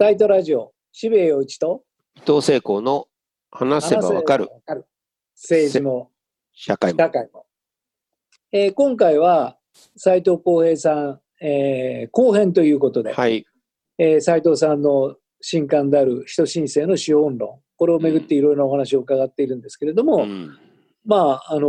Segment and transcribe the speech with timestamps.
[0.00, 1.82] タイトラジオ、渋谷陽一と
[2.16, 3.06] 伊藤聖子の
[3.50, 4.48] 話せばわかる
[5.36, 6.10] 政治も
[6.54, 7.44] 社会も。
[8.50, 9.58] えー今回は
[9.98, 13.44] 斉藤浩平さん、えー後編ということで、はい。
[13.98, 20.58] えー斉藤さんの新刊である人申請の資本論、これをめぐっていろいろなお話を伺っているんですけれども、うん
[21.04, 21.68] まあ、あの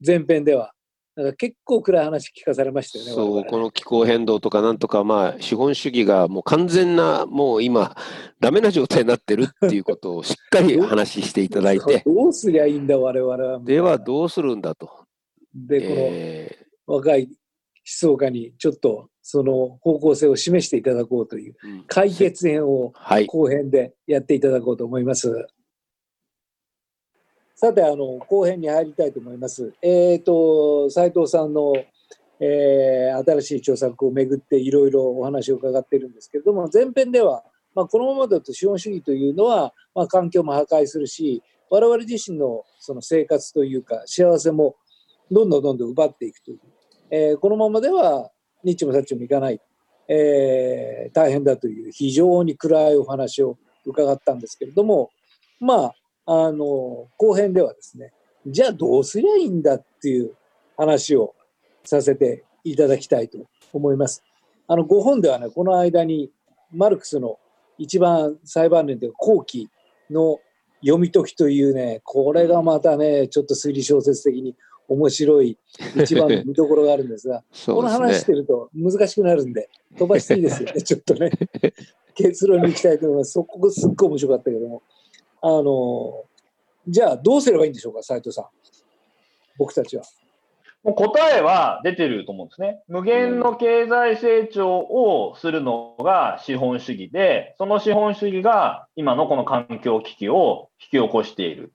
[0.00, 0.72] 前編では、
[1.18, 3.10] なんか結構暗い話聞かされましたよね。
[3.10, 7.96] そう、この気候変動とかなんとか、まあ、資本主義がもう完全な、もう今、
[8.38, 13.58] ダメな状態になってるっていうことをしっかり話していただいて、どうすりゃいいんだ、我々は。
[13.58, 14.90] ではどうするんだと。
[15.52, 17.32] で、この、え若い思
[17.84, 21.56] 想家にちょっとその方向性を示していただこうという
[21.88, 23.26] 解決編をはい。
[23.26, 25.48] 後編でやっていただこうと思います。
[27.60, 29.72] さて、あの、後編に入りたいと思います。
[29.82, 31.74] えっ、と、斉藤さんの、
[32.38, 37.42] えー新しい著作をめぐっていろいろお話を伺ってるんですけれども、前編では、
[37.74, 44.76] まあ、このままだと資本主義というのは、まあ、環境も破壊するし、我々自身のその生活というか幸せも
[45.30, 46.60] どんどんどんどん奪っていくという、
[47.10, 48.30] えーこのままでは
[48.62, 49.60] ニッチもサッチもいかない、
[50.08, 55.10] えー大変だという非常に暗いお話を伺ったんですけれども
[55.60, 55.94] まあ
[56.30, 58.12] あの後編ではですね
[58.46, 60.34] じゃあどうすりゃいいんだっていう
[60.76, 61.34] 話を
[61.84, 63.38] させていただきたいと
[63.72, 64.22] 思います。
[64.66, 66.30] あの5本ではねこの間に
[66.70, 67.38] マルクスの
[67.78, 69.70] 一番裁判年で後期
[70.10, 70.38] の
[70.82, 74.54] 読み解きというねこれがまたねちょっと推理小説的に
[74.86, 75.58] 面白い
[75.96, 78.26] 一番の見どころがあるんですがそこの話し。
[78.26, 81.30] てると難しくなるんで、飛ばしていいですよね、ちょっとね。
[82.14, 83.32] 結論に行きたいと思います。
[83.32, 84.82] そこすっごい面白かったけども。
[85.42, 86.24] あの、
[86.86, 88.46] じゃあどうすればいいんでしょうか、斉藤さん。
[89.58, 90.04] 僕たちは。
[90.84, 92.82] もう答えは出てると思うんですね。
[92.88, 101.72] 無限の経済成長をするのが資本主義で、その資本主義が今のこの環境危機を引き起こしている。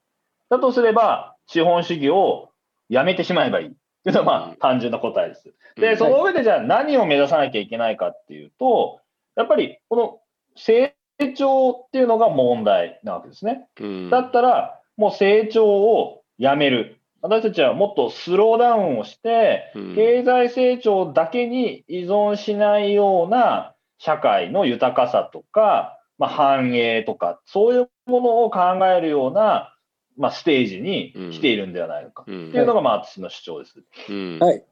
[0.50, 2.50] だとすれば、資本主義を
[2.90, 3.68] やめてしまえばいい。
[3.68, 3.72] っ
[4.04, 5.54] ていうのはまあ単純な答えです。
[5.76, 9.00] で、うんその上でじゃあ何を目指さなきゃいけないかっていうと、
[9.36, 10.20] やっぱりこの
[10.56, 10.96] 成
[11.36, 13.68] 長っていうのが問題なわけですね。
[13.80, 17.00] うんだったら、もう成長をやめる。
[17.22, 29.76] 私たちはもっとスローダウンをして、うん経済成長だけに依存しないような社会の豊かさとか、まあ、繁栄とか、そういうものを考えるような、
[30.18, 32.24] まあ、ステージに来ているんではないのか。
[32.28, 33.84] うんっていうのが、まあ、私の主張です。
[34.10, 34.64] うんはい。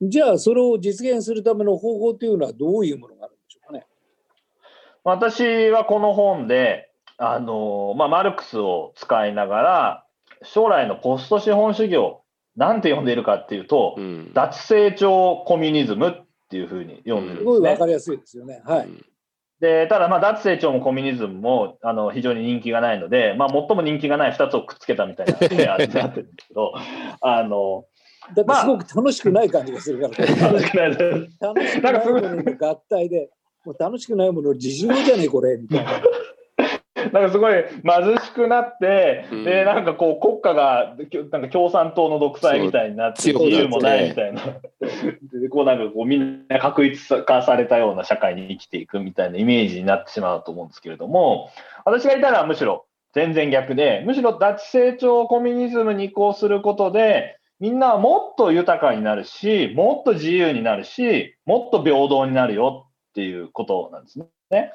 [0.00, 3.36] じゃあ、それを実現するための方法というのはどういうものがあるんでしょうか？
[3.36, 3.37] ね。
[5.08, 10.04] 私はこの本で、あのまあ、マルクスを使いながら、
[10.42, 12.22] 将来のポスト資本主義を
[12.56, 16.12] 何て呼んでいるかっていうと、うん脱成長コミュニズムっ
[16.50, 17.70] ていうふうに読んでるすごいんですね。
[17.72, 18.62] わかりやすいですよね。
[18.64, 18.88] はい。
[19.60, 26.74] でただ、まあ、脱成長もコミュニズムもあの非常に人気がないので、まあ、最も人気がない2つをくっつけたみたいなペアになってるんですけど、
[27.20, 27.84] あの
[28.34, 31.38] だってすごく楽しくない感じがするから、 楽しくないです。
[31.40, 33.30] 楽しくないものの合体で、
[33.68, 35.90] もう楽しくないものの自重じゃねえ、これ、みたいな。
[37.12, 39.44] なんかすごい貧しくなって、うん。
[39.44, 40.96] でなんかこう国家が
[41.30, 44.42] なんか共産党の独裁みたいになって自由もないみたいな。
[45.40, 51.50] でこうなんかこうみんな確一化されたような社会に生きていくみたいなイメージになってしまうと思うんですけれども
[51.84, 52.84] 私がいたのはむしろ
[53.14, 62.87] 全然逆でむしろ脱成長コミュニズムに移行することでみんなはもっと豊かになるしもっと自由になるしもっと平等になるよ
[63.18, 64.20] っていうことなんです
[64.50, 64.72] ね。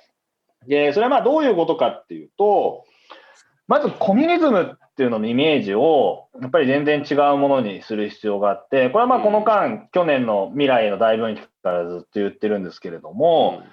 [0.68, 2.84] で、それはまあどういうことかっていうと、
[3.70, 13.64] まずコミュニズムっていうののイメージをやっぱり全然違うものにする必要があって、これはまあこの間、去年の未来への大分岐からずっと言ってるんですけれども、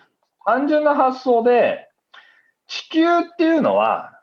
[0.46, 1.88] 単純な発想で、
[2.68, 4.20] 地球っていうのは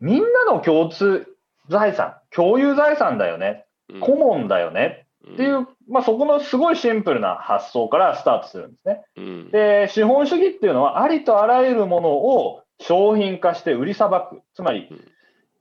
[0.00, 1.26] みんなの共通
[1.70, 9.02] 財産、共有財産だよね、うんコモンだよねっていう、まあそこのすごいシンプルな発想からスタートするんですね。
[9.16, 14.42] うんで、資本主義っていうのは、ありとあらゆるものを商品化して売りさばく。
[14.54, 15.04] つまりうん、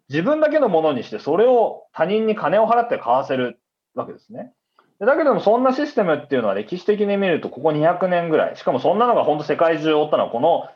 [0.10, 3.60] 自分だけのものにして、それを他人に金を払って買わせる
[3.96, 4.54] わけですね。
[5.00, 10.70] でだけども、そんなシステムっていうのは歴史的に見ると、ここ200年ぐらい、しかもそんなのが本当世界中を追ったのは、この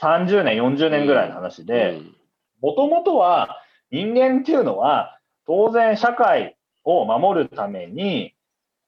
[0.00, 2.00] 30年、40年ぐらいの話で、
[2.60, 8.34] もともとは人間っていうのは、当然社会を守るために、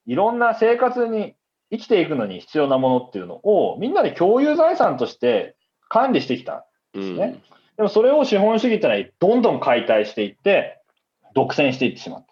[0.06, 1.35] いろんな生活に
[1.70, 5.56] 生きていくのに必要なものっていうのを、みんなで共有財産として
[5.88, 6.67] 管理してきた。
[6.94, 7.41] うんね
[7.76, 10.81] でもそれを資本主義ってのはどんどん解体していって、
[11.35, 12.26] 独占していってしまっ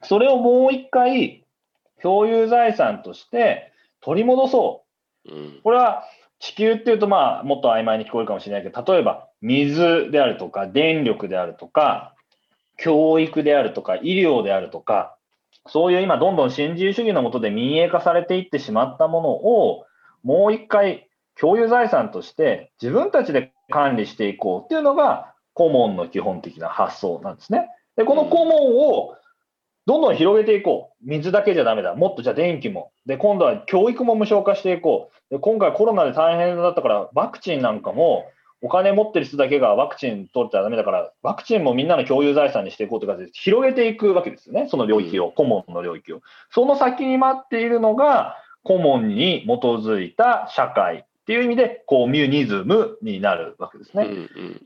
[0.00, 0.06] た。
[0.06, 1.44] それをもう一回、
[2.00, 4.84] 共有財産として取り戻そ
[5.28, 5.34] う。
[5.34, 6.04] うんこれは
[6.38, 12.14] 地球っていうと、まあ、もっと曖昧に聞こえるかもしれないけど、例えば水であるとか、電力であるとか、
[12.76, 15.16] 教育であるとか、医療であるとか、
[15.68, 19.86] そういう今どんどん新自由主義のもとで民営化されていってしまったものを、
[20.22, 21.08] もう一回
[21.38, 27.68] 共有財産として自分たちで管理していこうっていうのが、コモンの基本的な発想なんですね。
[27.96, 29.16] で、このコモンを
[29.86, 31.08] どんどん広げていこう。
[31.08, 31.94] 水だけじゃダメだ。
[31.94, 32.90] もっとじゃあ電気も。
[33.06, 35.34] で、今度は教育も無償化していこう。
[35.34, 38.26] で、今回コロナで大変だったから、ワクチンなんかも、
[38.62, 44.68] お金持ってる人だけがワクチン取ったらダメだから、ワクチンもみんなの共有財産にしていこうという形で広げていくわけですよね。
[44.70, 46.20] その領域を、コモンの領域を。
[46.50, 54.08] その先に待っているのが、コモンに基づいた社会っていう意味で、コミュニズムになるわけですね。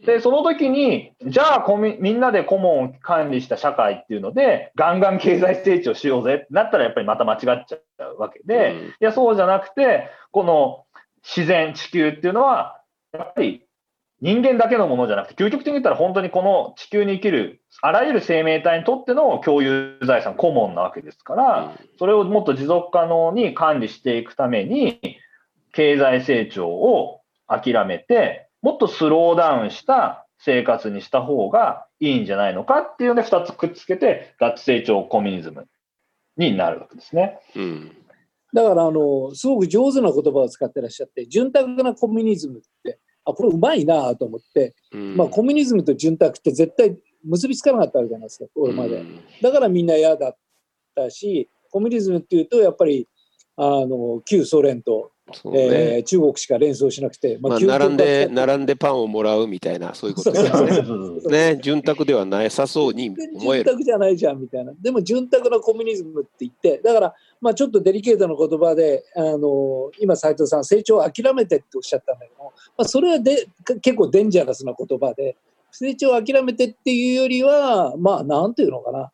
[0.07, 10.85] で、その時に、じゃあコミ、みんなで顧問を管理した社会っていうので、ガンガン経済成長しようぜってなったら、やっぱりまた間違っちゃうわけで、いや、そうじゃなくて、この
[11.23, 12.81] 自然、地球っていうのは、
[13.13, 13.67] やっぱり
[14.20, 25.00] 人間だけのものじゃなくて、究極的に言ったら本当にこの地球に生きるあらゆる生命体にとっての共有財産、顧問なわけですから、それをもっと持続可能に管理していくために、
[25.72, 35.67] 経済成長を諦めて、もっとスローダウンした生活にした方がいいんじゃないのかっていうので、2つくっつけて、脱成長コミュニズム
[36.37, 37.38] になるわけですね。
[37.56, 37.93] うん、
[38.52, 42.99] だからあの、すごく上手な言葉を使ってらっしゃって、潤沢なコミュニズムって、
[43.31, 49.03] あ、これうまいなと思って、うん、まあコミュニズムと潤沢って絶対結びつかなかったわけじゃないですか、これまで。
[49.43, 50.37] だからみんな嫌だっ
[50.94, 53.09] たし、コミュニズムっていうと、やっぱり、
[53.56, 55.12] あの、旧ソ連と
[55.44, 61.55] ねえー、中国しか連想しなくて、まあ、並んで並んでパンをもらうみたいなそういうことですね。
[61.55, 63.65] ね潤沢ではなさそうに思える。
[63.65, 64.73] 潤沢じゃないじゃんみたいな。
[64.81, 73.49] でも潤沢なコミュニズムって言ってだから、まあ、ちょっとデリケートな言葉であの今斉藤さん成長を諦めてっておっしゃったんだけども、まあ、それはで
[73.82, 75.37] 結構デンジャラスな言葉で
[75.71, 79.11] 成長を諦めてっていうよりはまあなんていうのかな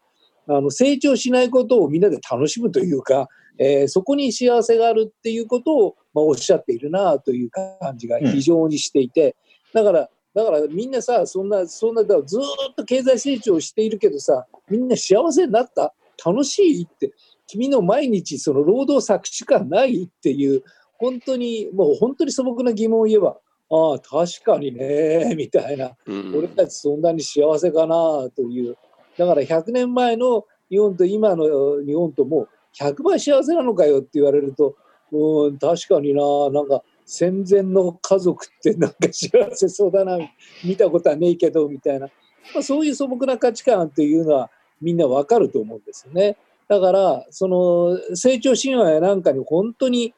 [0.49, 3.29] あの成長しないことをみんなで楽しむというか
[3.59, 9.37] えー、そこに幸せがあるっていうことを、まあ、おっしゃっているなという感じが非常にしていて、
[9.75, 15.95] だからだからみんなさそんなそんなずっと経済成長しているけどさみんな幸せになった？
[16.25, 17.13] 楽しいって
[17.47, 20.63] 君の毎日その労働搾取感ないっていう
[20.99, 23.37] 本当にもう本当に素朴な疑問を言えば
[23.71, 27.95] ああ確かにねみたいな、うん、俺たちそんなに幸せかな
[28.35, 28.77] という。
[29.19, 31.45] だから100年前の日本と今の
[31.85, 32.49] 日本とも
[32.79, 34.77] 100倍幸せなのかよって言われると、
[35.13, 40.19] うん、確かにな、なんか戦前の家族ってなんか幸せそうだな、
[40.65, 42.07] 見たことはねえけど、みたいな、
[42.55, 44.51] まあ、そういう素朴な価値観っていうのは
[44.81, 46.37] みんなわかると思うんですよね。
[46.69, 50.15] だから、その成長神話やなんかに本当に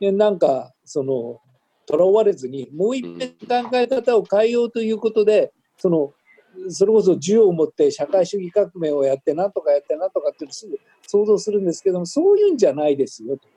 [0.00, 1.40] なんかその
[1.86, 6.12] とらわれずにもう一遍考え方を変えようということでその
[6.68, 13.48] それこそ銃を持って社会主義革命をやってなんとかやってなんとかってすぐ想像するんですけどもそういうんじゃないですよと。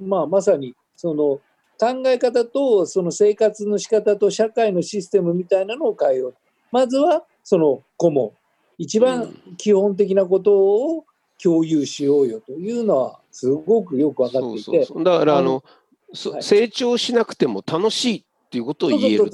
[0.00, 1.40] まあ、まさにその
[1.78, 6.34] 考え方とその生活の仕方と社会のシステムみたいなのを変えよう。
[6.70, 8.32] まずはその顧問
[8.78, 11.04] 一番基本的なことを
[11.42, 14.86] 共有しようよというのはすごくよく分かっていて。
[14.94, 15.62] うだからあの、
[16.32, 19.30] はい、成長しなくても楽しいっていうことを言える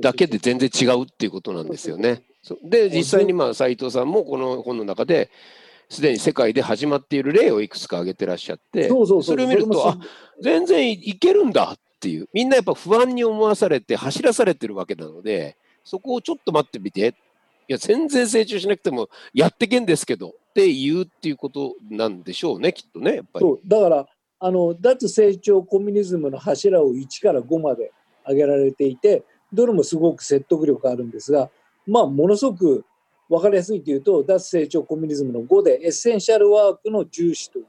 [0.00, 2.22] だけで全然違うっていうことなんですよね。
[2.62, 5.30] で実際にまあ斉藤さんもこの本の中で
[5.88, 8.88] すでに世界で始まっている例をいくつか挙げてらっしゃって
[9.22, 9.98] それを見るとあ
[10.40, 12.28] 全然いけるんだっていう。
[12.32, 17.14] みんなやっぱ不安に思わされて走らされてるわけなのでそこをちょっと待ってみて。
[17.68, 23.46] いや全然成長しなくてもやってけんですけどって言うっていうことなんでしょうねきっとねやっぱり。
[23.66, 24.06] だから
[24.38, 27.90] あの脱成長コミュニズムの柱を1から5まで
[28.22, 31.50] 挙げられていてどれもすごく説得力あるんですが
[31.86, 32.84] まあ、ものすごく
[33.28, 37.66] 分かりやすいというと脱成長コミュニズムの5でエッセンシャルワークの重視という。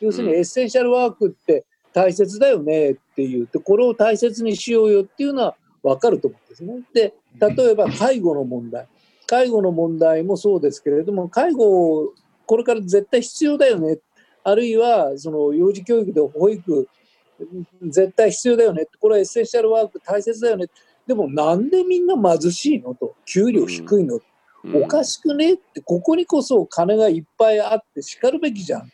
[0.00, 6.82] 要するにエッセンシャルワークって大切だよねっていうとこれを大切にしようよっていうのは分かると思うんですね。
[6.92, 8.88] で例えば介護の問題。
[9.26, 12.14] 介護の問題もそうですけれども介護
[12.46, 13.98] これから絶対必要だよね。
[14.42, 16.88] あるいはその幼児教育で保育
[17.82, 18.86] 絶対必要だよね。
[19.00, 20.66] これはエッセンシャルワーク大切だよね。
[21.06, 24.22] でもなんでみんな貧しいのと給料低いの、うん、
[24.74, 25.54] おかしくね？
[25.54, 28.90] ってここにこそ金がいっぱいあってしかるべきじゃん。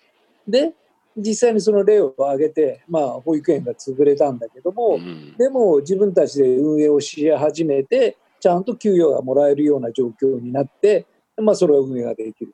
[0.47, 0.75] で
[1.17, 11.07] 実際にその例を挙げて、まあ、保育園が潰れたんだけども、うん、でも自分たちで運営をし始めてちゃんと給与がもらえるような状況になって、
[11.37, 12.53] まあ、それは運営ができる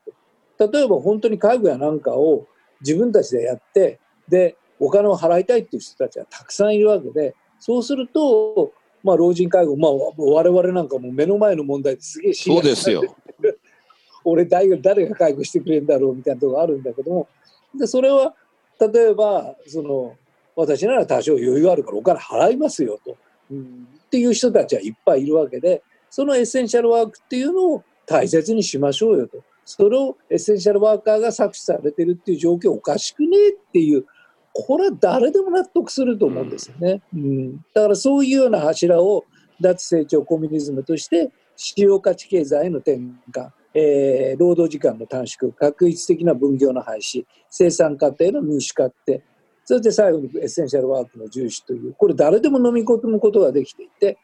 [0.59, 0.71] と。
[0.71, 2.47] 例えば本当に介護やなんかを
[2.83, 3.99] 自分たちでやって
[4.29, 13.17] でお金を払いたいっていう人たちはたくさんいるわけでそうすると、まあ、老人介護、まあ、我々なんかも目の前の問題ですげえそうですよ。
[14.25, 17.29] 俺誰が誰が介護してくれるんだろうみたいなところがあるんだけども。
[17.75, 18.35] でそれは
[18.79, 20.17] 例えばその
[20.57, 23.17] 私なら多少余裕あるからお金払いますよと、
[23.51, 29.43] うん、っていう人たちはいっぱいいるわけでそのエッセンシャルワークっていうのを大切にしましょうよと。
[29.65, 34.05] それをエッセンシャルワーカーが搾取されてるっていう状況おかしくねっていう
[34.53, 37.03] これは誰でも納得すると思うんですよね。
[37.15, 39.25] うん、だからそういうような柱を
[39.61, 42.99] 脱成長コミュニズムとして使用価値経済への転
[43.31, 49.23] 換、えー、労働時間の短縮、確一的な分業の廃止、生産過程の民主化って、
[49.65, 54.19] そして最後にエッセンシャルワークの重視という、これ誰でも飲み込むことができていて、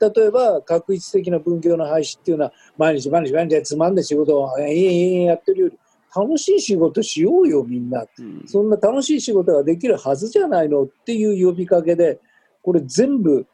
[0.00, 5.78] 例えば確一的な分業の廃止っていうのは、毎日毎日毎日つまんで仕事をええやってるより、
[6.14, 12.20] 楽しい仕事しようよみんな、うん、そんな楽しい仕事ができるはずじゃないのっていう呼びかけで
[12.62, 13.46] これ全部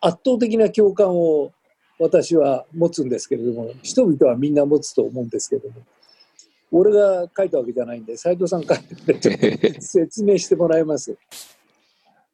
[0.00, 1.52] 圧倒的な共感を
[1.98, 5.74] 私は持つんですけれども人々はみんな持つと思うんですけれども
[6.72, 11.16] 俺が書いたわけじゃないんで斉藤さん書いて 説明してもらいます。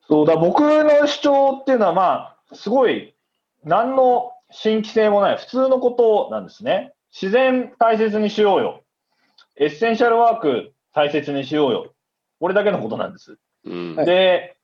[0.09, 3.15] そうだ僕の主張っていうのはまあすごい
[3.65, 6.95] 何の新規性もない普通のことなんですね。
[7.13, 8.85] 自然大切にしようよ。
[9.61, 11.93] エッセンシャルワーク大切にしようよ。
[12.41, 13.39] これだけのことなんです。
[13.65, 14.57] うん、で、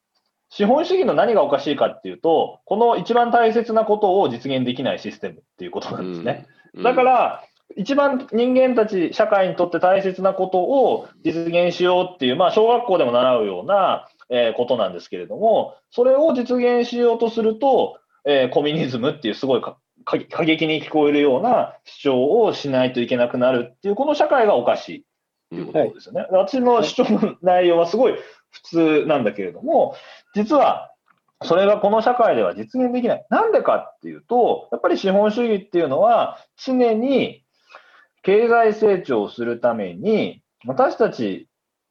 [0.50, 6.46] 資本主義の何がおかしいかっていうと、この一番大切なことを実現できないシステムっていうことなんですね。
[6.74, 7.44] うん、だから、
[7.76, 19.62] 一番人間たち、社会にとって大切なことを実現しようっていう、まあ、小学校でも習うような、えー、ことなんですけれども、それを実現しようとすると、えー、コミュニズムっていうすごい
[20.04, 25.02] 過激に聞こえるような主張をしないといけなくなるっていう、この社会がおかしいっ
[25.50, 26.20] ていうことですよね。
[26.22, 28.14] はい、私の主張の内容はすごい
[28.50, 29.96] 普通なんだけれども、
[30.34, 30.92] 実は
[31.42, 33.26] それがこの社会では実現できない。
[33.30, 37.44] なんでかっていうと、やっぱり資本主義っていうのは常に
[38.22, 41.48] 経済成長をするために私たち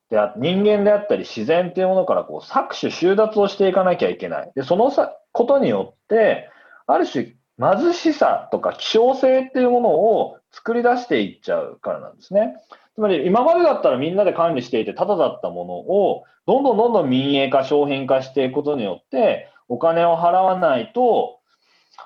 [0.09, 4.51] であ人間であったり自然っていうものからこう搾取、収奪をしていかなきゃいけない。
[4.55, 6.49] で、そのさことによって、
[6.87, 12.55] ある種貧しさとか希少性っていうものを作り出していっちゃうからなんですね。
[12.95, 21.39] つまり今までだったらみんなで管理していてタダだったものをどんどんどんどん民営化、商品化していくことによってお金を払わないと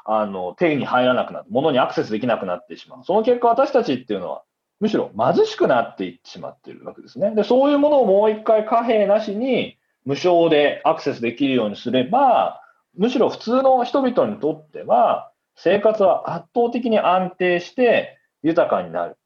[0.05, 3.03] あの手に入らなくなる、物にアクセスできなくなってしまう。
[3.03, 4.43] その結果私たちっていうのは
[4.79, 7.33] むしろ貧しくなっていってしまっているわけですね。
[7.35, 12.61] で、そういうものをもう一回貨幣なしに無償でアクセスできるようにすれば、
[12.95, 19.17] むしろ普通の人々にとっては、生活は圧倒的に安定して豊かになる。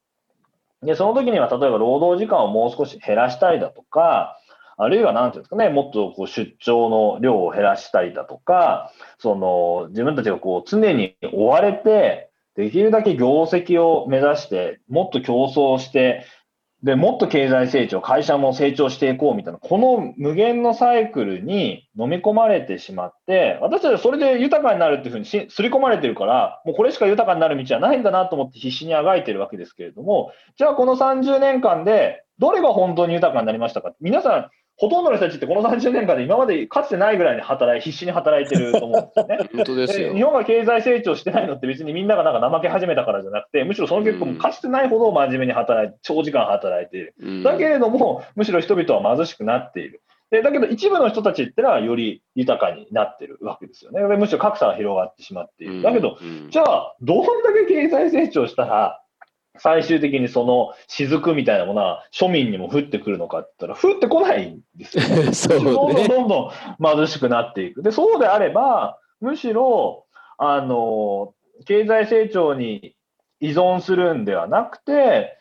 [0.81, 4.37] で、その時には例えば労働時間をもう少し減らしたりだとか、
[4.77, 16.25] あるいは何ていうんですかね、もっとこう出張の量を減らしたりだとか、その自分たちがこう常に追われて、できるだけ業績を目指して、もっと競争して、
[16.83, 33.93] で、もっと経済成長、会社も成長していこうみたいな、この無限のサイクルに飲み込まれてしまって、私たちはそれで豊かになるっていうふうにすり込まれてるから、もうこれしか豊かになる道はないんだなと思って必死にあがいてるわけですけれども、じゃあこの30年間で、どれが本当に豊かになりましたか？
[34.01, 34.49] 皆さん、
[34.81, 39.37] ほとんどの人たちってこの30年間で今までかつてないぐらいに働い、必死に働いてると思うんですよね。
[39.53, 40.15] 本当ですよ。
[40.15, 47.13] 日本が経済成長してないのって別にみんながなんか怠け始めたからじゃなくて、むしろその結果もかつてないほど真面目に働いて、長時間働いている。
[47.43, 50.01] だけれども、むしろ人々は貧しくなっている。
[50.31, 54.01] でだけど一部の人たちってのはより豊かになってるわけですよね。
[54.01, 55.83] むしろ格差が広がってしまっている。
[55.83, 56.17] だけど、
[56.49, 59.00] じゃあ、どんだけ経済成長したら、
[59.61, 65.33] 最終的にその雫みたいなものは庶民にも降ってくるのかって言ったら、降ってこないんですよ、ね。
[65.33, 66.51] そうね、どんどんどんど
[66.93, 67.83] ん貧しくなっていく。
[67.83, 70.05] で、そうであれば、むしろ、
[70.37, 71.33] あの、
[71.65, 72.95] 経済成長に
[73.39, 75.37] 依存するんではなくて、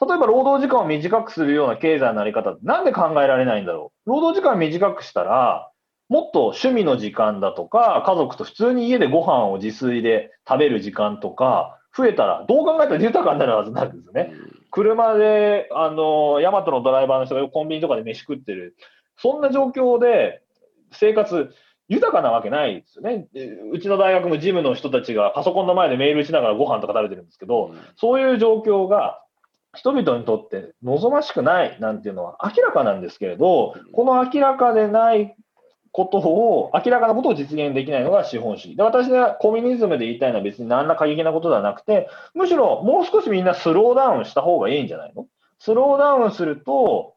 [0.00, 4.10] 例えば労働時間を短くするような経済のなり方ってなんで考えられないんだろう。
[4.10, 5.70] 労働時間を短くしたら、
[6.08, 14.32] もっと趣味の時間だとか、家族と普通に家でご飯を自炊で食べる時間とか、増えたら、どう考えたら豊かになるはずなんですよね。
[14.70, 18.76] 車で、あの、ヤマトのドライバーの人がコンビニとかで飯食ってる。
[19.16, 20.42] そんな状況で
[20.92, 21.52] 生活、
[21.88, 23.26] 豊かなわけないですよね。
[23.72, 29.20] うちの大学もジムの人たちがパソコンの前でメールしながらご飯とか食べてるんですけど、そういう状況が
[29.74, 35.34] 人々にとって望ましくないなんていうのは明らかなんですけれど、この明らかでない
[35.98, 38.76] ことを、明らかなことを実現できないのが資本主義。
[38.76, 45.26] で、私がコミュニズムで言いたいのは別に何ら過激なことではなくて、むしろもう少しみんなスローダウンした方がいいんじゃないの？
[45.58, 47.14] スローダウンすると、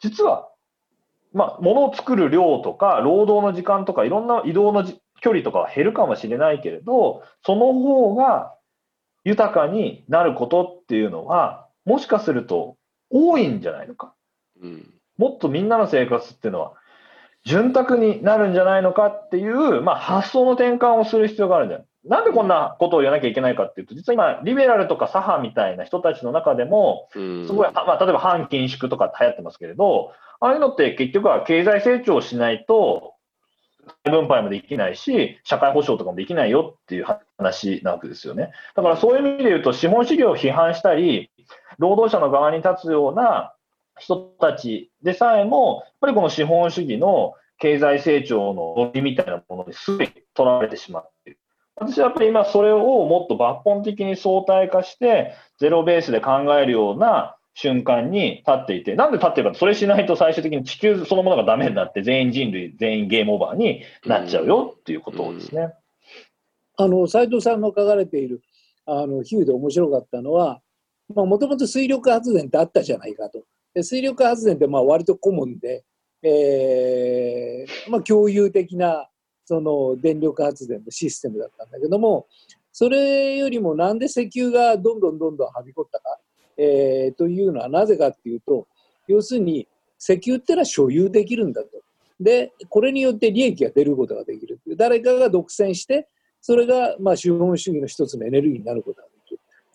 [0.00, 0.48] 実は
[1.32, 8.54] まあ、物を作る量とか、労働の時間とか、いろんな移動の距離とかは減るかもしれないけれど、その方が
[9.24, 12.76] 豊かになることっていうのは、もしかすると
[13.08, 14.12] 多いんじゃないのか？
[14.60, 16.74] うん、もっとみんなの生活っていうのは、
[17.44, 33.14] 潤沢になるんじゃないのかっていう、まあ、発想の転換をする必要があるんじゃないなんでこんなことを言わなきゃいけないかっていうと、実は今、リベラルとか左派みたいな人たちの中でも、すごい、まあ、例えば反緊縮とか流行ってますけれど、ああいうのって結局は経済成長しないと、
[34.04, 37.06] 分配もできないし、社会保障とかもできないよっていう
[37.38, 38.50] 話なわけですよね。
[38.74, 41.30] だからそういう意味で言うと、資本主義を批判したり、
[41.78, 43.54] 労働者の側に立つような
[44.02, 51.38] 人たちでさえも、やっぱりこの資本主義の経済成長のノリみたいなものにすぐに取られてしまっている。
[51.76, 65.72] 私はやっぱり今それをもっと抜本的に相対化して、ゼロベースで考えるような瞬間に立っていて、なんで立ってるかそれしないと最終的に地球そのものがダメになって、全員人類、全員ゲームオーバーになっちゃうよっていうことですね。
[66.76, 68.42] あの斉藤さんの書かれている
[68.86, 70.60] あの比喩で面白かったのは、
[71.14, 73.44] もともと水力発電ってあったじゃないかと。
[73.74, 75.84] で水力発電ってまあ割とコモンで、
[76.22, 79.08] えーまあ、共有的な
[79.44, 82.26] その電力発電のシステムだったんだけども、
[82.72, 86.18] それよりもなんで石油がどんどんどんどんはびこったか。
[86.56, 88.66] えー、というのはなぜかっていうと、
[89.08, 89.66] 要するに
[89.98, 91.68] 石油ってのは所有できるんだと。
[92.20, 96.08] で、これによって利益が出ることができる誰かが独占して、
[96.40, 99.08] それがまあ資本主義の一つのエネルギーになることが。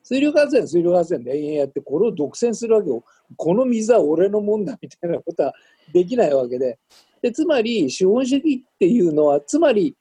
[0.08, 3.04] 水力発電、水力発電で延々やって、これを独占するわけよ。
[3.36, 5.54] この水は俺のもんだみたいなことは
[5.92, 6.80] できないわけで。
[7.22, 9.98] でつまり、資本主義っていうのは、つまり、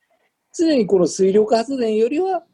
[0.56, 2.44] 常にこの水力発電よりは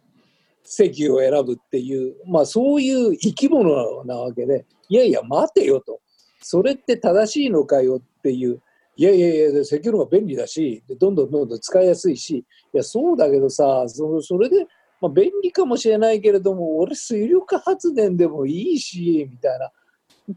[0.64, 6.00] 石油を選ぶっていう、まあ、そういう生き物なわけで、いやいや、待てよと。
[6.40, 8.62] それって正しいのかよっていう。
[8.96, 14.66] いやいやいや、石油の方が便利だし、どんどんどんどん使いやすいし、いや、そうだけどさ、そそれで、
[15.02, 19.72] まあ、便利かもしれないけれども、俺、水力発電でもいいし、みたいな。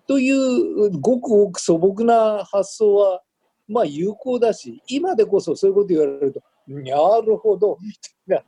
[0.08, 3.22] という、ごくごく素朴な発想は、
[3.68, 7.94] まあ、有効だし、今でこそそういうこと言われると、なるほど、み
[8.28, 8.44] たいな。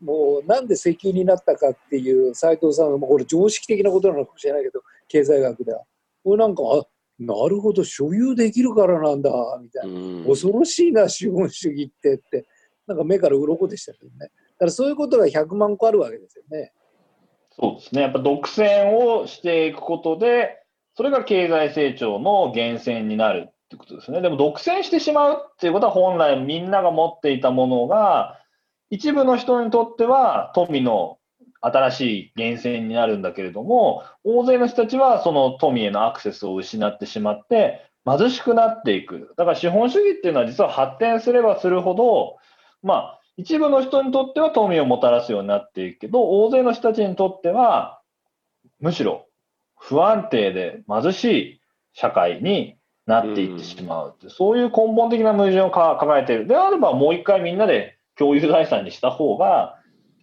[0.00, 5.82] もうなんで石油になったかっていう斎藤さんはこれ常識的なことなのかもしれないけど経済学では。
[6.22, 6.82] これなんかあ
[7.18, 9.30] なるほど所有できるからなんだ
[9.62, 10.26] みたいな。
[10.26, 12.44] 恐ろしいな資本主義ってって。
[12.86, 14.18] なんか目から鱗でしたけどね。
[14.18, 16.72] だからそういうことが100万個あるわけですよね。
[17.52, 20.58] そうですねやっぱ独占をしていくことで
[20.96, 24.20] それが経済成長の源泉になるってことですね。
[24.20, 28.40] でも独占してしまうっていうことは本来みんなが持っていたものが
[28.90, 31.18] 一部の人にとっては富の
[31.64, 39.32] 新しい源泉になるんだけれども、大勢の人たちはその富へのアクセスを失ってしまって、貧しくなっていく。
[39.38, 42.36] だから資本主義っていうのは実は発展すればするほど、
[42.82, 48.00] まあ、一部の人にとっては富をもたらすようになっていくけど、大勢の人たちにとっては、
[48.80, 49.26] むしろ
[49.76, 51.60] 不安定で貧しい
[51.92, 54.16] 社会になっていってしまう。
[54.22, 56.46] うそういう根本的な矛盾を抱えている。
[56.46, 59.76] であればもう一回みんなで共有財産にした方が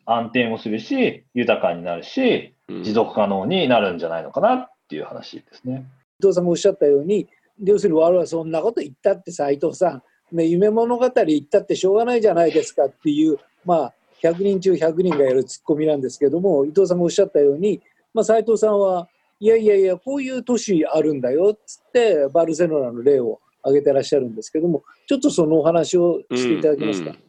[0.05, 5.85] 安定もするし、豊かになるし、持続可能になるんじゃないのかなっていう話ですね。
[6.19, 7.27] 伊藤さんもおっしゃったように、
[7.63, 17.81] 要するに我々はそんなこと言ったって斎藤さん、ね、夢物語言ったってしょうがないじゃないですかっていう、まあ、100人中100人がやるツッコミなんですけども、伊藤さんもおっしゃったように、
[18.13, 19.07] まあ、斉藤さんは、
[19.39, 27.09] いやいやいや、こういう都市あるんだよっつって、バルセロナの例を挙げてらっしゃるんですけども、ちょっとそのお話をしていただけますか？
[27.09, 27.23] うんうん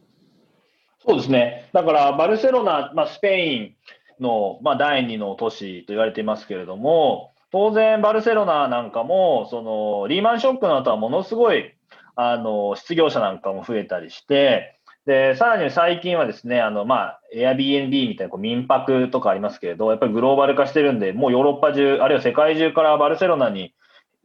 [1.05, 1.69] そうですね。
[1.73, 3.75] だから、バルセロナ、まあ、スペイン
[4.23, 11.75] の、まあ、第二の都市と言われていますけれども、当然、バルセロナなんかも、その、リーマンショックの後はものすごい、
[12.15, 23.75] あの、失業者なんかも増えたりして、で、さらに最近はですね、あの、まあ、Airbnb みたいなこう民泊とかありますけれど、やっぱりグローバル化してるんで、もうヨーロッパ中、あるいは世界中からバルセロナに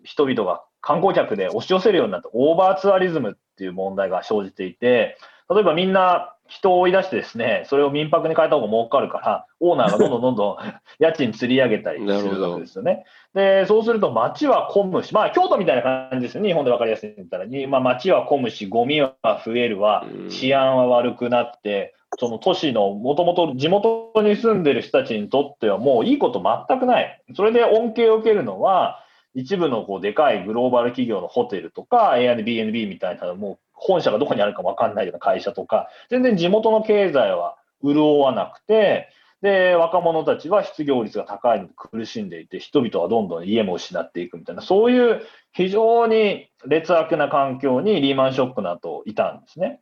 [0.04, 5.18] 人々が観光客で押し寄せるようになって、オーバーツアリズムっていう問題が生じていて、
[5.50, 10.58] 例えばみんな人を追い出してですね、それを民泊に変えた方が儲かるから、オーナーがどんどんどんどん
[11.00, 13.06] 家賃釣り上げたりするわけですよね。
[13.34, 19.14] で、そうすると街は混むし、まあ京都みたいな感じですよね、日本で分かりやすいんだったら、まあ、街は混むし、ゴミは
[19.46, 27.22] 増えるわ、治安は悪くなって、その都市のもともと地元に住んでる人たちにとってはもういいこと全くない。
[27.36, 29.04] それで恩恵を受けるのは、
[29.38, 39.10] 一部のこうでかいグローバル企業のホテルとか Airbnb みたいなもう本社がどこにあるか分かんないような会社とか全然地元の経済は潤わなくて
[39.42, 49.80] で、若者たちは失業率が高いので苦しんでいて、人々はどんどん家も失っていくみたいな、そういう非常に劣悪な環境にリーマンショックの後いたんですね。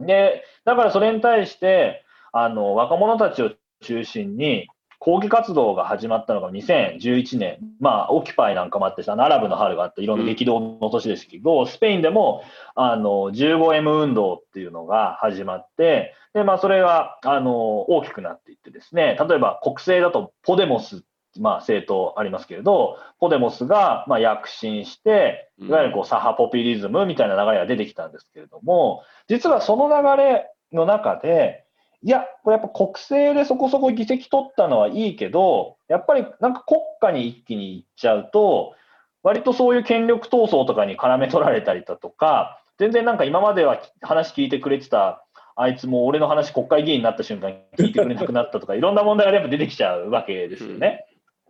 [0.00, 4.68] で、だからそれに対して、あの、若者たちを中心に、
[5.00, 21.02] 抗議活動が始まったのが2011年、まあ、オキュパイなんかもあってさ、アラブの春があって、いろんな激動の年ですけど、うん、スペインでもあの 15M 運動っていうのが始まって、でまあ、それがあの大きくなっていってですね、例えば国政だとポデモス、
[21.38, 31.64] まあ、政党ありますけれど、ポデモスがまあ躍進して、いわゆるこう左派ポピュリズムみたいな流れが出てきたんですけれども、実はその流れの中で、
[32.02, 38.74] いや、これやっぱ国政でそこそこ議席取ったのはいいけど、やっぱりなんか国家に一気に行っちゃうと、
[39.22, 45.24] 割とそういう権力闘争とかに絡め取られたりだとか、全然なんか今までは話聞いてくれてた、
[45.56, 51.04] あいつも俺の話国会議員になった瞬間 聞いてくれなくなったとか、いろんな問題がやっぱ出てきちゃうわけですよね。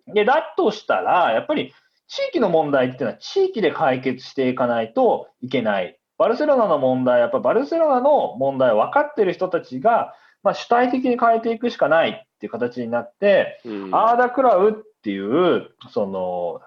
[0.08, 1.72] で、だとしたら、やっぱり
[2.08, 5.96] 地域の問題っていうのは地域で解決していかないといけない。
[6.18, 16.60] バルセロナの問題、やっぱバルセロナの問題を分かってる人たちが、まあ、主体的に変えていくしかないっていう形になって、うん、アーダ・クラウっていう、その、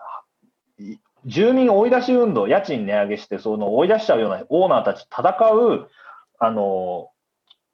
[1.25, 5.89] 住民追い出し運動、家賃値上げして、その追い出しちゃうようなオーナーたち戦う、
[6.39, 7.09] あの、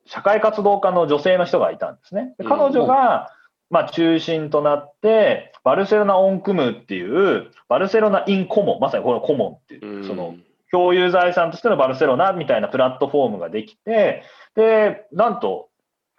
[0.05, 2.35] 社会活動家の女性の人がいたんですね。
[2.47, 3.31] 彼女が、
[3.69, 10.35] まあ、中心となって、バルセロナ・オン・クムっていう、バルセロナ・イン・コモン、まさにこのコモンっていう、その、
[10.71, 14.23] 共有財産としてのバルセロナみたいなプラットフォームができて、
[14.55, 15.68] で、なんと、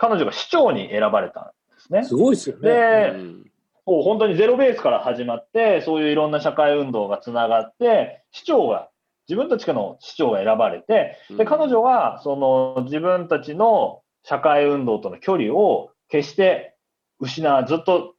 [0.00, 2.04] 彼女が市長に選ばれたんですね。
[2.04, 2.62] すごいですよね。
[2.62, 3.50] で、うん、
[3.84, 8.88] 本当にゼロベースから始まって、そういういろんな社会運動がつながって、市長が、
[9.28, 16.74] 自分たちの市長が選ばれて、で彼女はその自分たちの社会運動との距離を決して
[17.20, 18.16] 失わずっと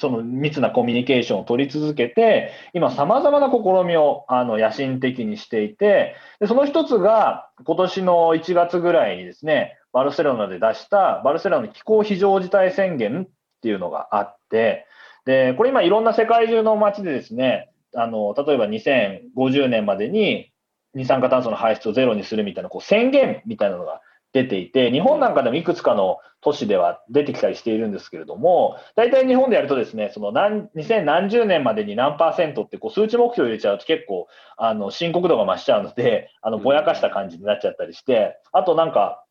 [0.00, 13.26] その密なコミュニケーションを取り続けて、今様々な試みをあの野心的にしていて、でその一つが今年の1月ぐらいにですね、バルセロナで出したバルセロナの気候非常事態宣言っ
[13.62, 14.86] ていうのがあって、
[15.24, 20.50] で、これ今いろんな世界中の街でですね、あの、例えば2050年までに
[20.94, 24.00] 二酸化炭素の排出をゼロにするみたいなこう宣言みたいなのが
[24.32, 34.26] 出ていて、日本なんかでもいくつかの都市では出てきたりしているんですけれども、大体日本でやるとですね、その何2000何十年までに何パーセントってこう数値目標を入れちゃうと結構
[34.56, 39.23] あの深刻度が増しちゃうので、あのぼやかした感じになっちゃったりして、あとなんか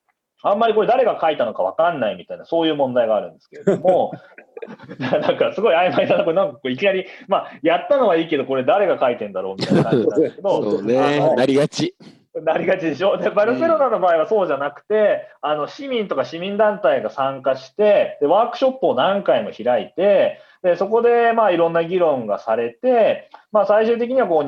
[0.44, 4.12] あんまりこれ誰が書いたのか分かんないみたいな、そういう問題があるんですけれども、
[5.00, 11.96] なんかすごい曖昧な、これなんかこういきなり、まあ、やったのはいいけど、これ誰が書いてんだろうみたいな感じなんですけど、そうね、なりがち。
[12.36, 13.18] なりがちでしょ？
[13.18, 24.44] でバルセロナの場合はそうじゃなくて、うん、あの市民とか市民団体が参加してでワークショップを何回も開いてでそこでまあいろんな議論がされて、まあ、最終的にはこう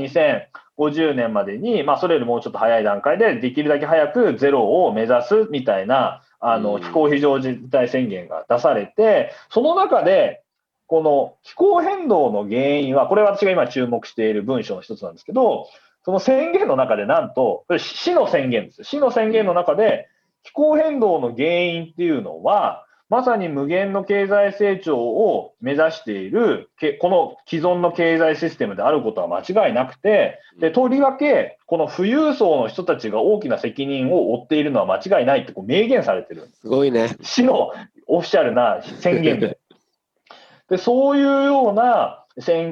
[0.77, 10.43] 2050年までに、まあ、それよりもうちょっと早い段階でできるだけ早くゼロを目指すみたいなあの気候非常事態宣言が出されて、その中で
[10.87, 15.67] この気候変動の原因は、これ私が今注目している文章の一つなんですけど、
[16.03, 18.83] その宣言の中でなんと、市の宣言です。
[18.83, 20.07] 市の宣言の中で、
[20.43, 37.15] 気候変動の原因っていうのは、まさに無限の経済成長を目指している、この既存の経済システムであることは間違いなくて、でとりわけ、この富裕層の人たちが大きな責任を負っているのは間違いないってこう明言されてるすごいね。
[37.21, 37.71] 市の
[38.07, 39.59] オフィシャルな宣言で。
[40.67, 42.25] でそういうような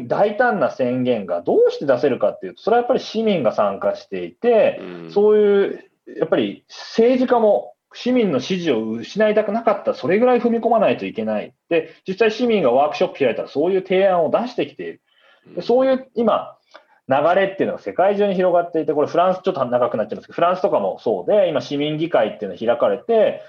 [0.08, 5.84] 大胆な宣言がどうして出せるかっていうと、それはやっぱり市民が参加していて、うん、そういう
[6.18, 11.54] やっぱり政治家も市民の支持を失いたくなかった、それぐらい踏み込まないといけない。
[11.70, 15.02] で、実際市民がワークショップ開いたらそういう提案を出してきている。
[15.56, 16.58] でそういう今、
[17.10, 23.42] 流れっていうのが世界中に広がっていて、これフランスちょっと長くなっちゃいますけど、フランスとかもそうで、今市民議会っていうのが開かれて、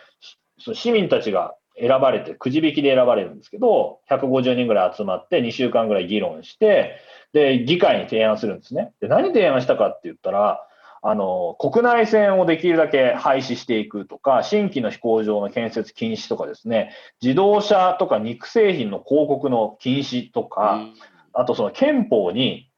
[0.58, 6.96] 市民たちが選ばれて、くじ引きで選ばれるんですけど、150人ぐらい集まって2週間ぐらい議論して、
[7.32, 8.92] で、議会に提案するんですね。
[9.00, 10.66] で、何提案したかって言ったら、
[11.06, 20.88] あの、国内線をできるだけ廃止していくとか、新規の飛行場の建設禁止とかですね、自動車とか肉製品の広告の禁止とか、
[21.34, 22.70] あとその憲法に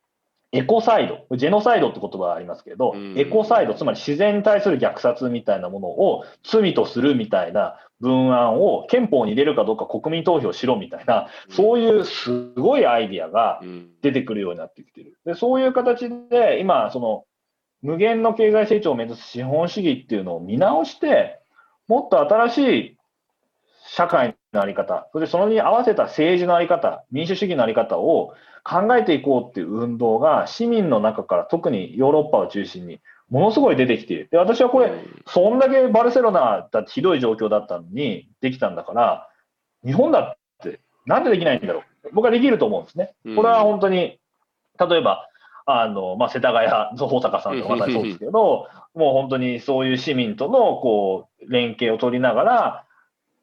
[0.51, 13.61] エコサイド、ジェノサイドって言葉がありますけど、エコサイド、つまり自然に対する虐殺みたいなものを罪とするみたいな文案を憲法に入れるかどうか国民投票しろみたいな、そういうすごいアイディアが
[14.03, 15.17] 出てくるようになってきてる。
[15.25, 17.25] でそういう形で、今、その
[17.87, 21.39] 無限の経済成長を目指す資本主義っていうのを見直して、
[21.87, 22.97] もっと新しい
[23.87, 32.99] 社会のあり方、それでそれに合わせた政治のあり方、民主主義のあり方を考えていこうっていう運動が市民の中から特にヨーロッパを中心に
[33.31, 34.29] ものすごい出てきている。
[34.33, 34.91] で、私はこれ、
[35.29, 39.29] そんだけバルセロナだってひどい状況だったのにできたんだから、
[39.85, 42.11] 日本だってなんでできないんだろう。
[42.13, 43.15] 僕はできると思うんですね。
[43.37, 44.19] これは本当に、
[44.81, 45.29] 例えば、
[45.67, 52.85] あの、まあ、世田谷の保坂さんとかまさにそうですけど、もう本当にそういう市民との、こう、連携を取りながら、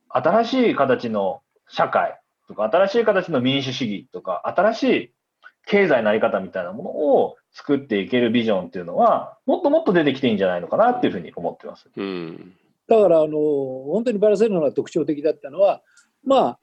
[0.07, 5.11] 新しい形の社会とか、新しい形の民主主義とか、新しい
[5.65, 11.89] 経済のあり方みたいなものを作っていけるビジョンっていうのは、もっともっと出てきていいんじゃないのかなっていうふうに思ってます。
[11.95, 12.53] うん、
[12.87, 15.81] だから、あの、本当にバルセロナが特徴的だったのは、
[16.23, 16.59] まあ、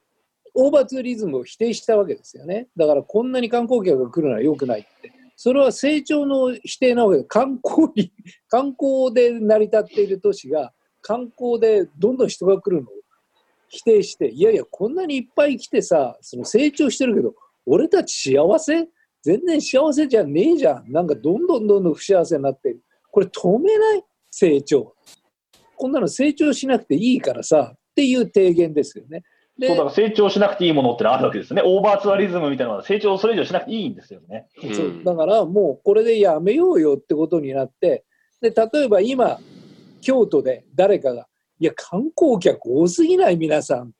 [0.53, 2.67] オーバーツーリズムを否定したわけですよね。
[2.75, 5.20] だからこんなに観光客が来るのは良くないって。
[5.43, 8.13] それは成長の否定なわけで、観光に、
[8.47, 12.93] 観光で成り立っている都市が、観光でどんどん人が来るのを
[13.67, 17.33] 否定して、いやいや、こんなにいっぱい来てさ、その成長してるけど、
[17.65, 18.87] 俺たち幸せ？
[19.23, 20.91] 全然幸せじゃねえじゃん。
[20.91, 22.83] なんかどんどんどんどん不幸せになってる。
[23.09, 24.03] これ止めない？
[24.29, 24.93] 成長。
[25.75, 29.23] こんなの成長しなくていいからさ、っていう提言ですよね。
[29.59, 31.61] そうだから成長しなくていいものってのあるわけですね。
[31.63, 34.47] オーバーツアリズムみたいなのは成長それ以上しなくていいんですよね。
[34.73, 38.05] そうだからもうこれでやめようよってことになって、
[38.41, 39.39] で例えば今、
[40.01, 41.27] 京都で誰かが、
[41.59, 43.91] いや、観光客多すぎない皆さん。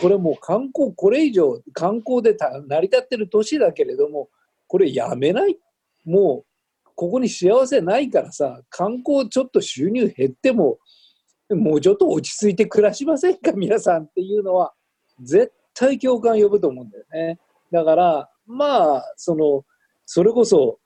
[0.00, 2.36] これもう観光、これ以上観光で
[2.68, 4.28] 成り立ってる都市だけれども、
[4.68, 5.58] これやめない
[6.04, 10.78] もう、ここに幸せないからさ、観光ちょっと収入減っても、
[11.50, 14.72] もうちょっと落ち着いて暮らしませんか、皆さんっていうのは、
[15.20, 17.38] 絶対共感呼ぶと思うんだよね。
[17.70, 19.64] だから、まあ、その、
[20.06, 20.78] それこそ、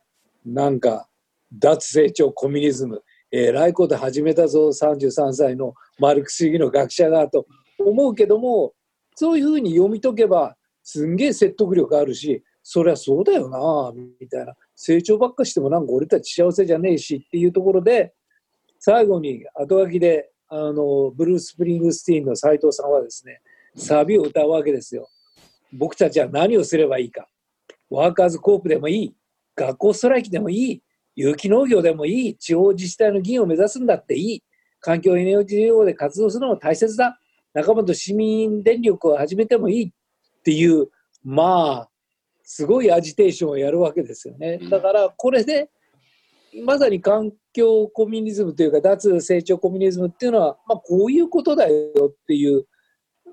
[0.44, 1.08] なんか、
[1.52, 7.46] 脱成長コミュニズム、えらいこと始めたぞ、33歳のマルクス主義の学者がと
[7.78, 8.74] 思うけども、
[9.14, 14.54] そういうふうに読み解けば、すんげえ説得力あるし、そりゃそうだよな、みたいな。
[14.74, 18.14] 成長ばっかしてもなんか俺たち幸せじゃねえしっていうところで、
[18.78, 23.40] 最後に後書きで、あの、ブルース・プリングスティーンの斎藤さんはですね、
[23.76, 25.08] サビを歌うわけですよ。
[25.72, 27.28] 僕たちは何をすればいいか。
[27.90, 29.16] ワーカーズコープでもいい。
[29.56, 30.82] 学校ストライキでもいい。
[31.16, 32.36] 有機農業でもいい。
[32.36, 34.42] 地方自治体の議員を目指すんだっていい。
[34.80, 37.18] 環境 NGO で活動するのも大切だ。
[37.52, 40.88] 仲間と市民電力を始めてもいいっていう、
[41.22, 41.88] まあ、
[42.42, 44.58] すごいアジテーションをやるわけですよね。
[44.70, 45.70] だからこれで、
[46.64, 52.66] まさに環境コミュニズムというか脱成長コミュニズムっていうのは、まあ、こういうことだよっていう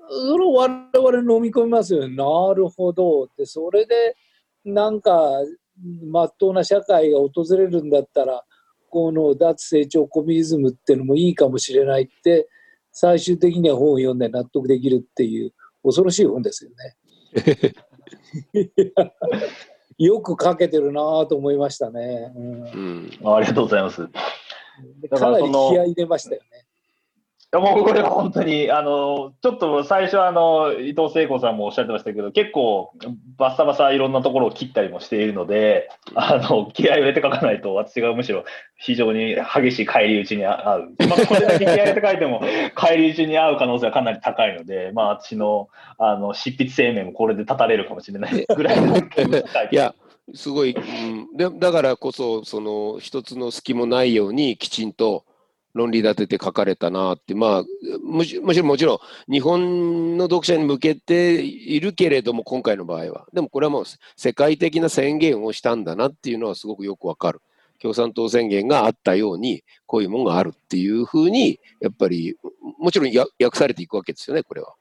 [0.08, 2.08] それを我々飲み込みますよ。
[2.08, 3.28] なるほど。
[3.36, 4.16] で、それで、
[4.64, 5.12] なんか、
[6.04, 8.44] まっとうな社会が訪れるんだったら、
[8.90, 12.48] この脱成長コミュニズムっていうのもいいかもしれないって、
[12.92, 16.96] 最終的には本を読んで納得できるっていう恐ろしい本ですよね。
[19.98, 22.52] よく書けてるなと思いましたね、うん、
[23.22, 24.06] うん、ありがとうございます。
[25.10, 26.66] かなり気合い入れましたよね。
[27.52, 32.94] やもうこれ本当に、あの、ちょっと最初あの、伊藤聖子さんもおっしゃってましたけど、結構
[33.36, 38.44] バッサバサいろんなところを切ったりもしているので、あの、気合を入れて書かないと、私がむしろ
[38.78, 40.94] 非常に激しい返り討ちに合う。
[41.06, 42.42] まあ、これだけ気合入れて書いても、
[42.74, 49.02] 返り討ちに合う可能性はかなり高いので、まあ、私の、あの、執筆生命もこれで立たれるかもしれないぐらいのい
[49.72, 49.94] や、
[50.32, 55.26] すごい、うん、でだからこそ、その、一つの隙もないようにきちんと、
[55.74, 57.64] 論理立てて書かれたなって、まあ、
[58.02, 63.26] むしろもちろん日本の読者に向けているけれども、今回の場合は。
[63.32, 63.84] でもこれはもう
[64.16, 67.40] 世界的な宣言をしたんだなっていうのはすごくよくわかる。
[67.80, 72.36] 共産党宣言があったように、こういうものがあるっていうふうに、やっぱり、
[72.78, 73.08] もちろん
[73.42, 74.74] 訳されていくわけですよね、これは。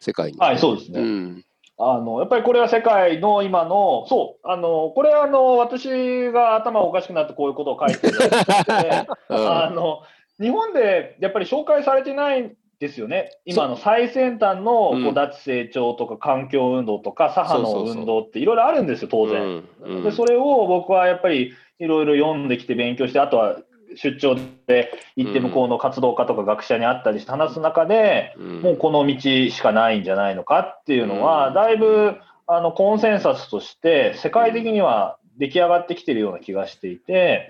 [0.00, 0.38] 世界に。
[0.38, 1.00] はい、そうですね。
[1.00, 1.44] うん
[1.82, 8.18] あの、やっぱりこれは世界の今の、そう、あの、これはあの、私が頭おかしくなってこういうことを書いてる
[9.30, 10.02] あの、
[10.40, 19.62] 日本でやっぱり紹介されてないですよね、今の最先端の脱成長とか環境運動とか左派の運動っていろいろあるんですよ、当然。
[20.02, 23.58] でそれを僕はやっぱりいろいろ読んできて勉強して、あとは
[23.96, 37.46] 出張で行って向こうの活動家とか学者に会ったりして話す中で、もうこの道しかないんじゃないのかっていうのは、だいぶあのコンセンサスとして世界的には出来上がってきてるような気がしていて、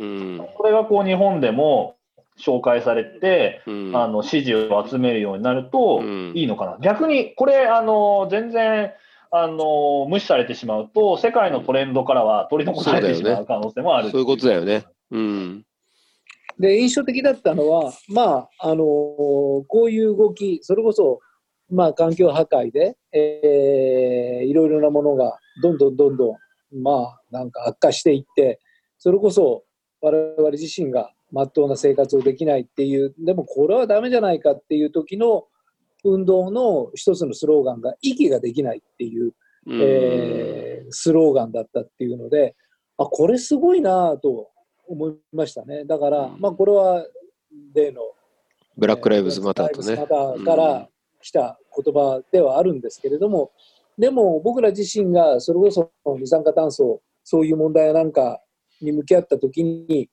[0.56, 1.94] これがこう日本でも
[2.44, 6.02] 紹介されて、うん、あの支持を集めるようになると
[6.34, 8.92] いいのかな、うん、逆にこれあの全然
[9.32, 14.84] あの無視されてしまうと世界のトレンドからは取り残されてしまう可能性もあるそういうことだよね。
[15.10, 15.64] うん。
[16.58, 21.20] で印象的だったのは、まああのこういう動き、それこそ
[21.70, 28.60] まあ、環境破壊で、えー、いろいろなものがどんどんどんどん、まあ、なんか悪化していって、
[28.98, 29.62] それこそ
[30.00, 35.44] 我々自身がまっとうな生活をできないっていう、でもこれはダメじゃないかっていう時の
[36.04, 39.32] 運動の一つのスローガンが、息ができないっていう、
[39.68, 42.56] えー、スローガンだったっていうので、
[42.98, 44.50] あ、これすごいなと
[44.88, 45.84] 思いましたね。
[45.84, 47.06] だから、まあ、これは
[47.74, 48.02] 例の、
[48.76, 49.96] ブラック・ライブズ・マターとね。
[49.96, 50.88] から
[51.20, 53.52] 来た言葉ではあるんですけれども、
[53.98, 58.40] でも僕ら自身がそれこそ二酸化炭素、そういう問題なんか
[58.80, 60.08] に向き合った時に、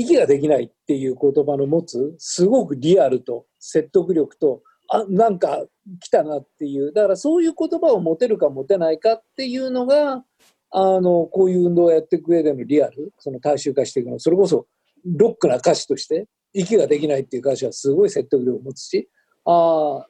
[0.00, 5.66] 息ができないっていう言葉の持つ、すごくリアルと説得力と、あ、なんか
[6.00, 10.24] 来たなっていう、だからそういう言葉を持てるか持てないかっていうのが、
[10.70, 14.66] あの、こういう運動をやっていく上でのリアル、その大衆化していくの、それこそ
[15.04, 19.08] ロックな歌詞として、息ができないっていう歌詞はすごい説得力を持つし、
[19.44, 20.06] ああ、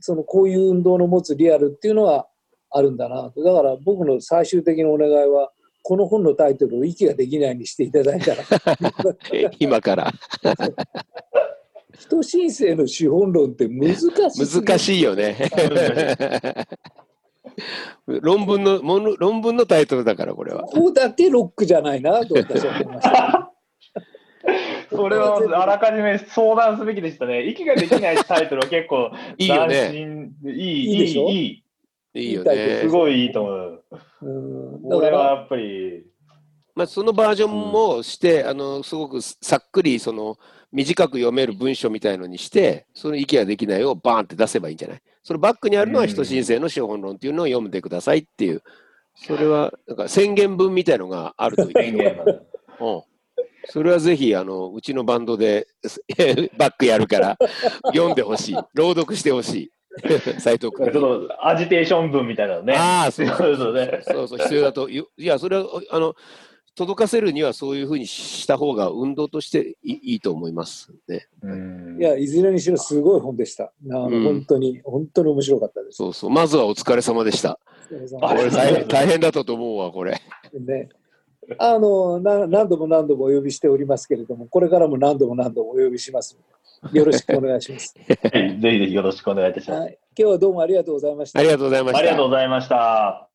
[0.00, 2.28] そのこういう運動の持つリアルっていうのは
[2.70, 3.42] あるんだなと。
[3.42, 5.50] だから僕の最終的なお願いは、
[5.82, 8.44] この本のタイトルを息ができないにしていただいたら。
[9.58, 10.12] 今から。
[11.98, 14.62] 人申請の資本論って難しい。
[14.62, 15.36] 難しいよね。
[18.06, 18.80] 論文の
[19.18, 20.62] 論文のタイトルだからこれは。
[20.62, 23.52] ここだけロックじゃないなと私は思いました。
[24.90, 27.46] それはあらかじめ相談すべきでしたね。
[27.46, 29.92] 息ができないタイトルは結構いいよね。
[30.44, 31.32] いい、いい、いい。
[31.32, 31.64] いい
[32.14, 32.80] よね。
[32.82, 33.84] すごいいいと思う。
[34.22, 36.04] うん、俺はやっぱり。
[36.74, 40.38] まあ、そのバージョンもして、うん、あのすごくさっくりその
[40.72, 45.02] 短く読める文章みたいのにして、その息ができないをバーンって出せばいいんじゃない？
[45.22, 48.62] そのバックにあるのは人申請の資本論っていうのを読んでくださいっていう、
[49.14, 52.04] それはなんか宣言文みたいのがあるといいの
[52.80, 53.02] うん。
[53.66, 55.66] それはぜひあのうちのバンドで
[56.56, 57.36] バックやるから
[57.86, 59.70] 読んでほしい、朗読してほしい。
[60.38, 60.92] 斎藤君。
[60.92, 62.74] そのアジテーション文みたいなのね。
[62.76, 64.00] ああ、そうそうね。
[64.02, 64.88] そうそう、必要だと。
[64.88, 66.14] いや、それは、あの、
[66.74, 71.28] 届かせるにはそういうふうにした方が運動としていいと思いますね。
[71.98, 73.64] いや、いずれにしろすごい本でした。
[73.64, 75.96] あの、うん、本当に、本当に面白かったです。
[75.96, 76.30] そうそう。
[76.30, 77.58] まずはお疲れ様でした。
[77.88, 80.20] これ大変大変だったと思うわ、これ。
[80.58, 80.88] ね。
[81.58, 86.38] あのな何度も何度もお呼びしておりますけれども、これからも何度も何度もお呼びします
[86.92, 87.94] よろしくお願いします。
[87.98, 89.98] ぜひぜひよろしくお願いいたします、はい。
[90.16, 91.40] 今日はどうもありがとうございました。
[91.40, 91.98] ありがとうございました。
[91.98, 93.29] ありがとうございました。